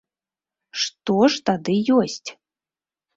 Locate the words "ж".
1.33-1.43